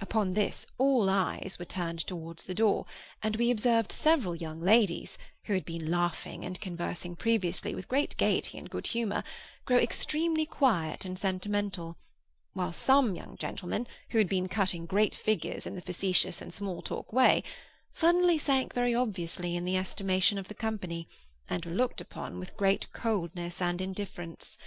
Upon 0.00 0.34
this, 0.34 0.66
all 0.78 1.08
eyes 1.08 1.56
were 1.56 1.64
turned 1.64 2.00
towards 2.00 2.42
the 2.42 2.56
door, 2.56 2.86
and 3.22 3.36
we 3.36 3.52
observed 3.52 3.92
several 3.92 4.34
young 4.34 4.60
ladies, 4.60 5.16
who 5.44 5.54
had 5.54 5.64
been 5.64 5.92
laughing 5.92 6.44
and 6.44 6.60
conversing 6.60 7.14
previously 7.14 7.72
with 7.72 7.86
great 7.86 8.16
gaiety 8.16 8.58
and 8.58 8.68
good 8.68 8.88
humour, 8.88 9.22
grow 9.66 9.76
extremely 9.76 10.44
quiet 10.44 11.04
and 11.04 11.16
sentimental; 11.20 11.96
while 12.52 12.72
some 12.72 13.14
young 13.14 13.36
gentlemen, 13.36 13.86
who 14.08 14.18
had 14.18 14.28
been 14.28 14.48
cutting 14.48 14.86
great 14.86 15.14
figures 15.14 15.66
in 15.66 15.76
the 15.76 15.82
facetious 15.82 16.42
and 16.42 16.52
small 16.52 16.82
talk 16.82 17.12
way, 17.12 17.44
suddenly 17.92 18.38
sank 18.38 18.74
very 18.74 18.92
obviously 18.92 19.54
in 19.54 19.64
the 19.64 19.76
estimation 19.76 20.36
of 20.36 20.48
the 20.48 20.54
company, 20.54 21.08
and 21.48 21.64
were 21.64 21.70
looked 21.70 22.00
upon 22.00 22.40
with 22.40 22.56
great 22.56 22.92
coldness 22.92 23.62
and 23.62 23.80
indifference. 23.80 24.58